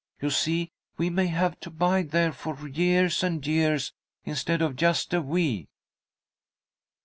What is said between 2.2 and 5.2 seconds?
for years and years instead of just